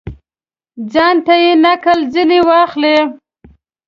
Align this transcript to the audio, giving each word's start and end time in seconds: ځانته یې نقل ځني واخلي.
ځانته 0.91 1.33
یې 1.43 1.51
نقل 1.65 1.99
ځني 2.13 2.39
واخلي. 2.49 2.97